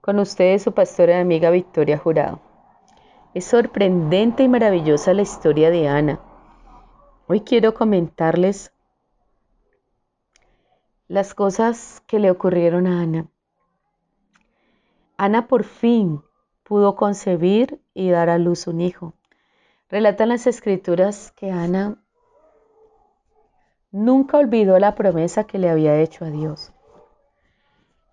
[0.00, 2.40] con ustedes su pastora y amiga Victoria Jurado.
[3.34, 6.20] Es sorprendente y maravillosa la historia de Ana.
[7.26, 8.72] Hoy quiero comentarles
[11.06, 13.28] las cosas que le ocurrieron a Ana.
[15.16, 16.22] Ana por fin
[16.62, 19.14] pudo concebir y dar a luz un hijo.
[19.90, 22.02] Relatan las escrituras que Ana
[23.90, 26.72] nunca olvidó la promesa que le había hecho a Dios.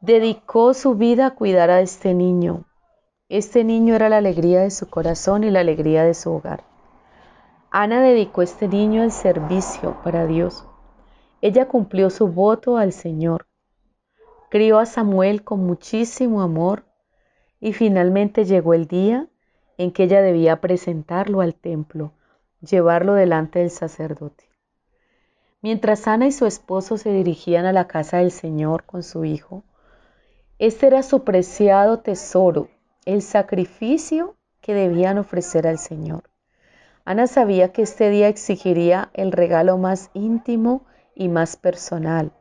[0.02, 2.66] Dedicó su vida a cuidar a este niño.
[3.30, 6.64] Este niño era la alegría de su corazón y la alegría de su hogar.
[7.72, 10.68] Ana dedicó este niño al servicio para Dios.
[11.42, 13.48] Ella cumplió su voto al Señor.
[14.50, 16.86] Crió a Samuel con muchísimo amor
[17.60, 19.28] y finalmente llegó el día
[19.80, 22.12] en que ella debía presentarlo al templo,
[22.62, 24.46] llevarlo delante del sacerdote.
[25.64, 29.64] Mientras Ana y su esposo se dirigían a la casa del Señor con su hijo,
[30.60, 32.70] este era su preciado tesoro,
[33.06, 36.24] el sacrificio que debían ofrecer al Señor.
[37.06, 40.82] Ana sabía que este día exigiría el regalo más íntimo
[41.16, 42.32] y más personal.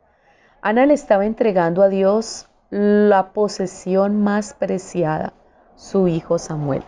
[0.63, 5.35] Ana le estaba entregando a Dios la posesión más preciada,
[5.77, 6.83] su hijo Samuel.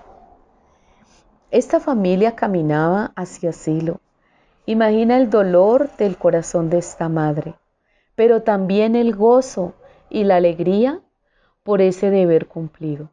[1.50, 4.00] Esta familia caminaba hacia Silo.
[4.66, 7.54] Imagina el dolor del corazón de esta madre,
[8.16, 9.74] pero también el gozo
[10.10, 11.00] y la alegría
[11.68, 13.10] por ese deber cumplido.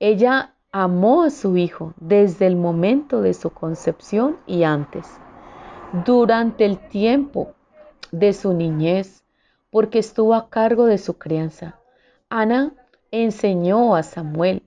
[0.00, 5.06] Ella amó a su hijo desde el momento de su concepción y antes,
[6.04, 7.54] durante el tiempo
[8.12, 9.24] de su niñez,
[9.70, 11.80] porque estuvo a cargo de su crianza.
[12.28, 12.74] Ana
[13.12, 14.62] enseñó a Samuel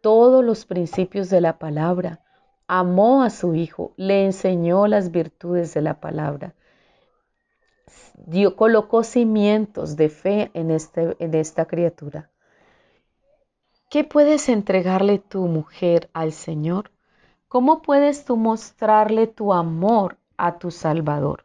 [0.00, 2.20] todos los principios de la palabra,
[2.66, 6.54] amó a su hijo, le enseñó las virtudes de la palabra.
[8.56, 12.30] Colocó cimientos de fe en, este, en esta criatura.
[13.90, 16.90] ¿Qué puedes entregarle tu mujer al Señor?
[17.48, 21.44] ¿Cómo puedes tú mostrarle tu amor a tu Salvador?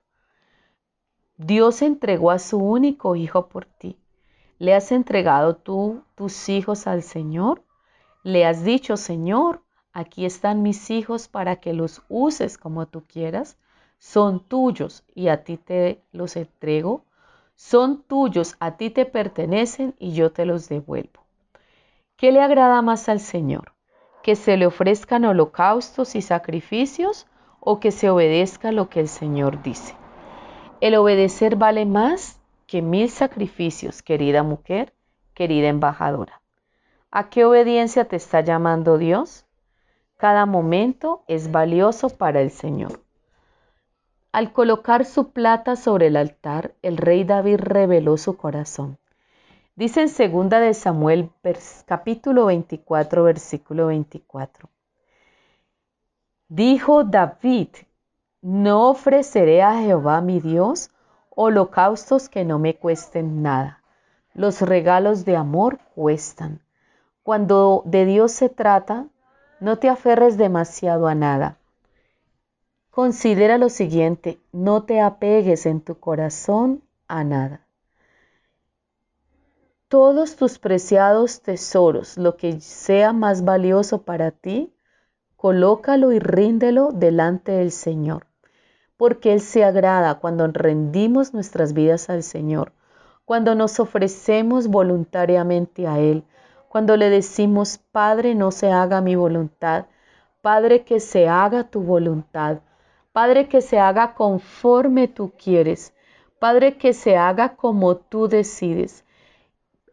[1.35, 4.00] Dios entregó a su único hijo por ti.
[4.59, 7.61] ¿Le has entregado tú tus hijos al Señor?
[8.23, 13.57] ¿Le has dicho, Señor, Aquí están mis hijos para que los uses como tú quieras.
[13.97, 17.05] Son tuyos y a ti te los entrego.
[17.55, 21.24] Son tuyos, a ti te pertenecen y yo te los devuelvo.
[22.17, 23.73] ¿Qué le agrada más al Señor?
[24.23, 27.27] ¿Que se le ofrezcan holocaustos y sacrificios
[27.59, 29.95] o que se obedezca lo que el Señor dice?
[30.79, 34.93] El obedecer vale más que mil sacrificios, querida mujer,
[35.33, 36.41] querida embajadora.
[37.11, 39.45] ¿A qué obediencia te está llamando Dios?
[40.15, 43.01] Cada momento es valioso para el Señor.
[44.31, 48.99] Al colocar su plata sobre el altar, el rey David reveló su corazón.
[49.77, 51.29] Dice en segunda de Samuel
[51.85, 54.69] capítulo 24 versículo 24.
[56.47, 57.67] Dijo David,
[58.41, 60.91] no ofreceré a Jehová mi Dios
[61.29, 63.83] holocaustos que no me cuesten nada.
[64.33, 66.61] Los regalos de amor cuestan.
[67.21, 69.07] Cuando de Dios se trata,
[69.59, 71.57] no te aferres demasiado a nada.
[72.91, 77.64] Considera lo siguiente, no te apegues en tu corazón a nada.
[79.97, 84.75] Todos tus preciados tesoros, lo que sea más valioso para ti,
[85.38, 88.28] colócalo y ríndelo delante del Señor,
[88.97, 92.73] porque Él se agrada cuando rendimos nuestras vidas al Señor,
[93.23, 96.25] cuando nos ofrecemos voluntariamente a Él,
[96.67, 99.85] cuando le decimos, Padre, no se haga mi voluntad,
[100.41, 102.58] Padre, que se haga tu voluntad,
[103.14, 105.93] Padre, que se haga conforme tú quieres,
[106.37, 109.04] Padre, que se haga como tú decides.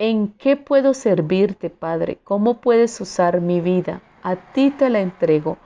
[0.05, 2.19] ¿En qué puedo servirte, Padre?
[2.25, 4.03] ¿Cómo puedes usar mi vida?
[4.25, 5.59] A ti te la entrego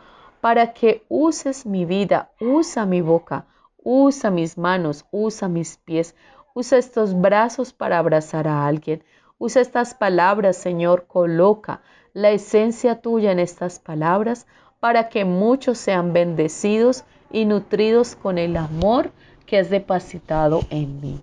[0.43, 3.47] para que uses mi vida, usa mi boca,
[3.83, 6.15] usa mis manos, usa mis pies,
[6.53, 9.03] usa estos brazos para abrazar a alguien,
[9.39, 11.81] Usa estas palabras, Señor, coloca
[12.13, 14.47] la esencia tuya en estas palabras
[14.81, 19.13] para que muchos sean bendecidos y nutridos con el amor
[19.47, 21.23] que has depositado en mí.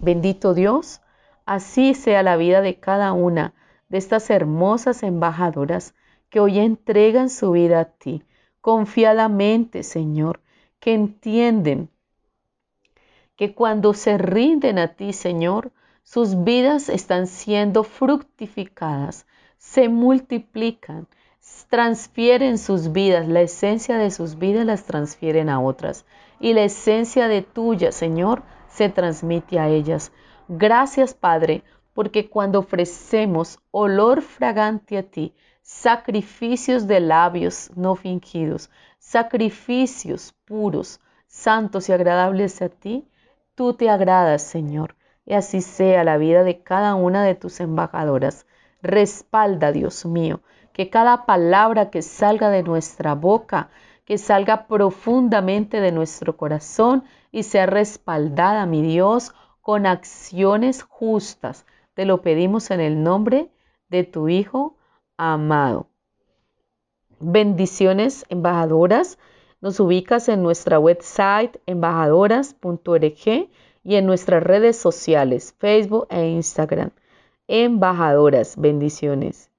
[0.00, 1.00] Bendito Dios,
[1.46, 3.54] así sea la vida de cada una
[3.88, 5.94] de estas hermosas embajadoras
[6.30, 8.22] que hoy entregan su vida a ti,
[8.60, 10.40] confiadamente, Señor,
[10.80, 11.90] que entienden
[13.36, 19.26] que cuando se rinden a ti, Señor, sus vidas están siendo fructificadas,
[19.58, 21.08] se multiplican,
[21.68, 26.04] transfieren sus vidas, la esencia de sus vidas las transfieren a otras
[26.40, 30.12] y la esencia de tuya, Señor, se transmite a ellas.
[30.48, 31.62] Gracias, Padre,
[31.94, 38.68] porque cuando ofrecemos olor fragante a ti, sacrificios de labios no fingidos,
[38.98, 43.08] sacrificios puros, santos y agradables a ti,
[43.54, 44.96] tú te agradas, Señor.
[45.24, 48.46] Y así sea la vida de cada una de tus embajadoras.
[48.82, 50.42] Respalda, Dios mío,
[50.74, 53.70] que cada palabra que salga de nuestra boca,
[54.04, 59.32] que salga profundamente de nuestro corazón y sea respaldada, mi Dios,
[59.64, 61.64] con acciones justas.
[61.94, 63.48] Te lo pedimos en el nombre
[63.88, 64.76] de tu Hijo
[65.16, 65.86] amado.
[67.18, 69.18] Bendiciones, embajadoras.
[69.62, 73.48] Nos ubicas en nuestra website embajadoras.org
[73.84, 76.90] y en nuestras redes sociales, Facebook e Instagram.
[77.48, 79.50] Embajadoras, bendiciones.